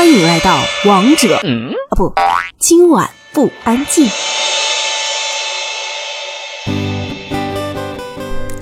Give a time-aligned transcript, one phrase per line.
[0.00, 1.42] 欢迎来到王者啊
[1.90, 2.14] 不，
[2.58, 4.06] 今晚不安静。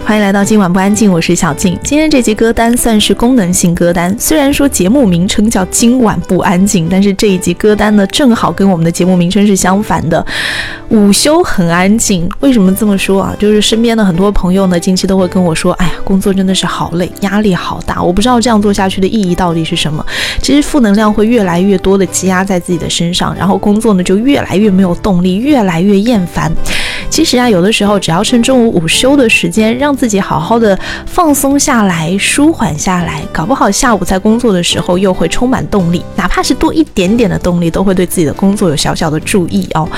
[0.09, 1.79] 欢迎来到今晚不安静，我是小静。
[1.85, 10.24] 今天这集歌单算是功能性歌单，虽然说节目名称叫今晚不安静，但是这一集歌单呢，正好跟我们的节目名称是相反的。
[10.88, 13.37] 午休很安静，为什么这么说啊？
[13.38, 20.02] 就是身边的很多朋友呢，近期都会跟我说，哎呀，工作真的是好累，压力好大，我不知道这样做下去的意义到底是什么。
[20.41, 26.51] 其实负能量会越来越多的积压在自己的身上，然后工作呢就越来越没有动力，越来越厌烦。
[27.11, 39.88] 其实啊，有的时候只要趁中午午休的时间，让自己好好的放松下来、舒缓下来，搞不好下午在工作的时候又会充满动力，哪怕是多一点点的动力，都会对自己的工作有小小的注意哦。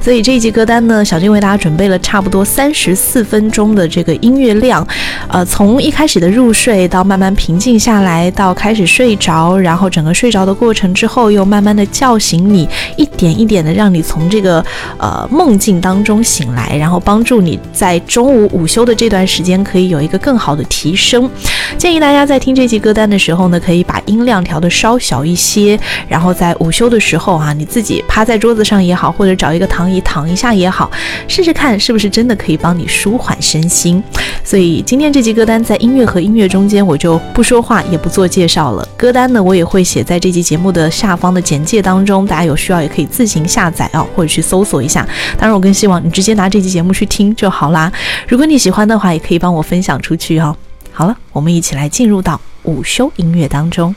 [0.00, 4.86] 所以这一集歌单呢，小静为大家准备了差不多三十四分钟的这个音乐量，
[5.28, 14.64] 呃，从一开始的入睡到慢慢平静下来，到开始睡着，然后整个睡着的过程之后，又慢慢的叫醒你，一点一点的让你从这个
[14.98, 16.44] 呃梦境当中醒。
[16.53, 21.28] 来，来然后帮助你在中午午休的这段时间可以有一个更好的提升。
[21.76, 30.90] 建议大家在听这期歌单的时候呢，可以把音量调的稍小一些，然后在午休的时候啊，你自己趴在桌子上也好，或者找一个躺椅躺一下也好，
[31.26, 34.02] 试试看是不是真的可以帮你舒缓身心。
[34.44, 38.86] 所以今天这期歌单在音乐和音乐中间，我就不说话也不做介绍了。
[38.96, 45.06] 歌单呢，我也会写在这期节目的下方的简介当中，大家有需要也可以自行下载啊，或者去搜索一下。
[45.38, 46.48] 当然，我更希望你直接拿。
[46.48, 47.92] 这期节目去听就好啦。
[48.28, 50.56] 如果你喜欢的话，也可以帮我分享出去哦。
[50.92, 53.94] 好了，我们一起来进入到午休音乐当中。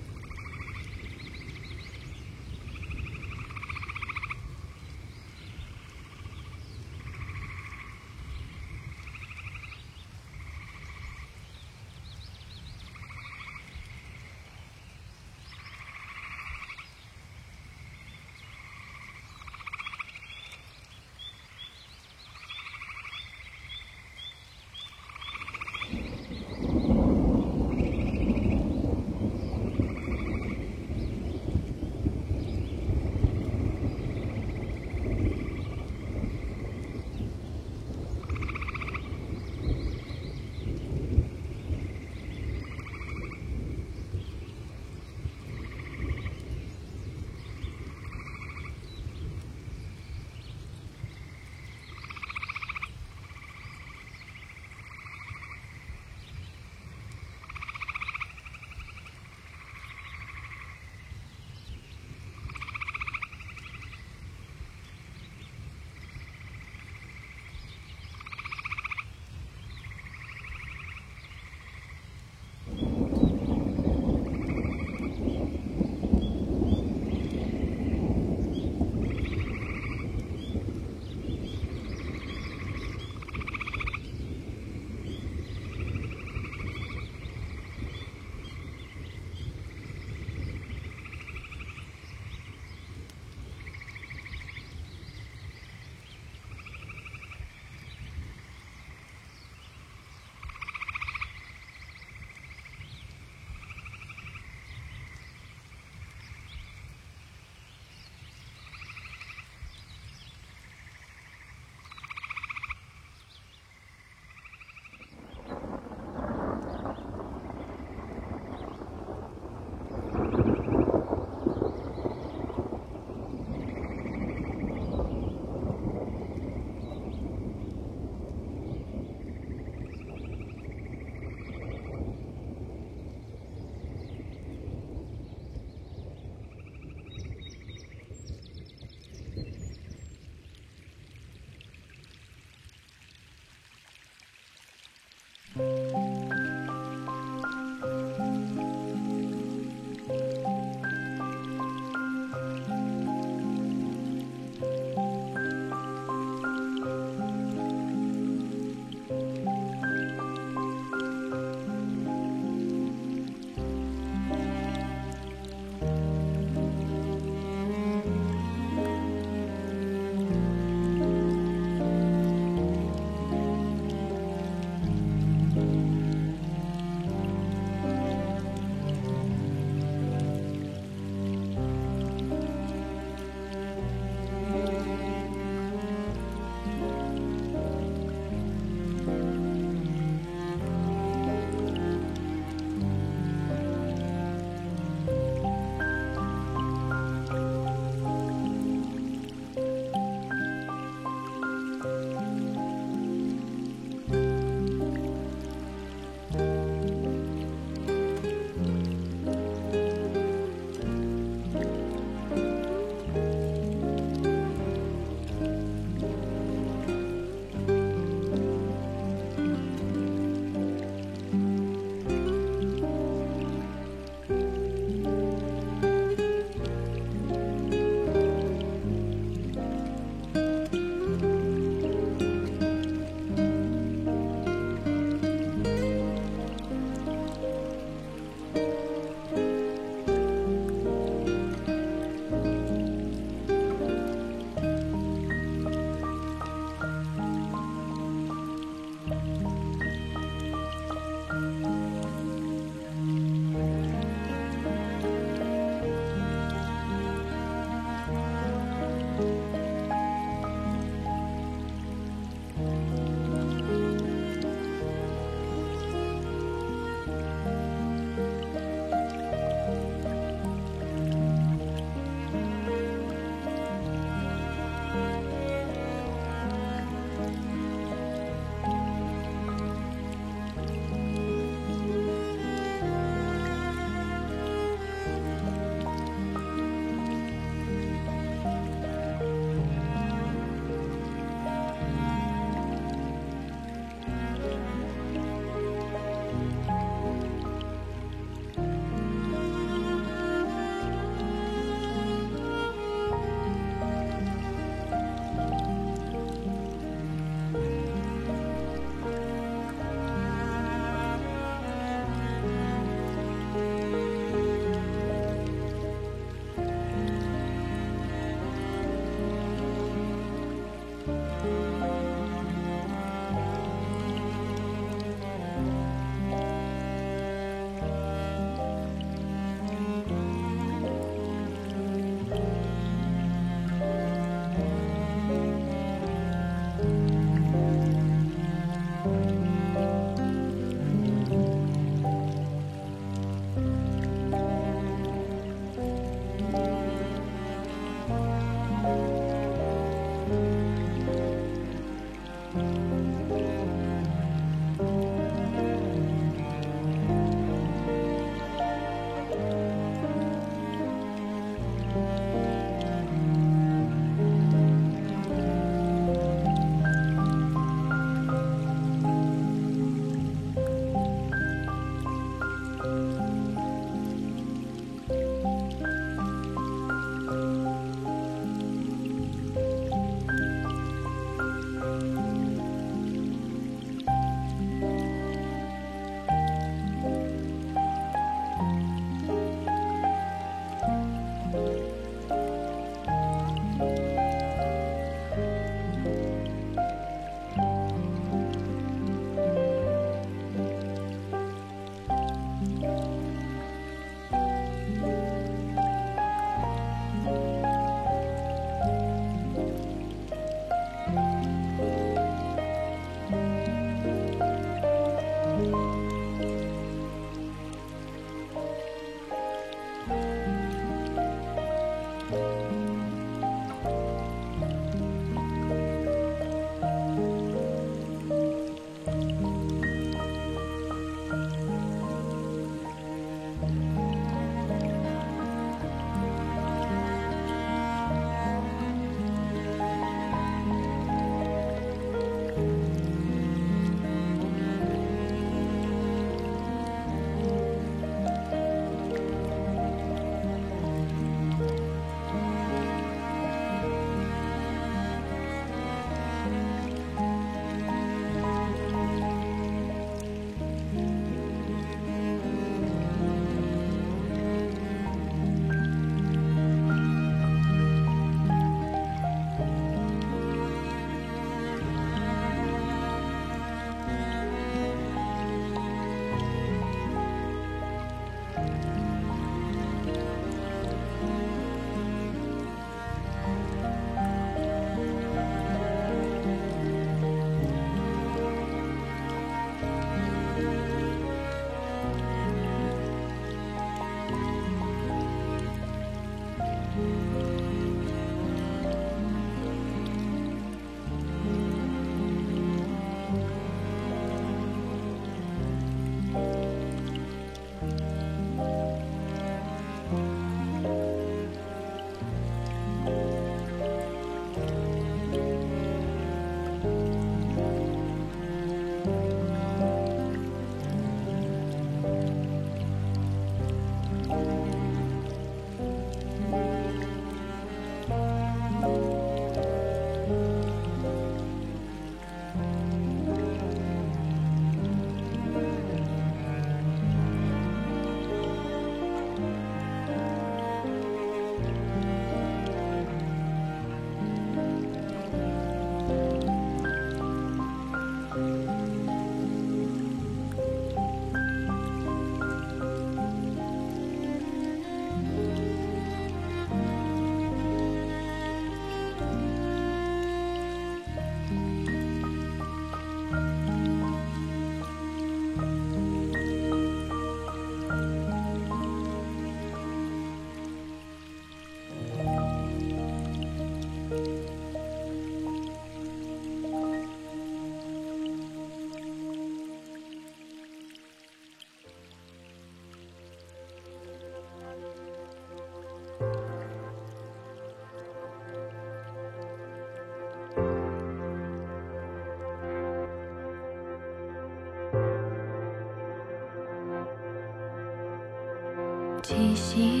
[599.73, 600.00] see.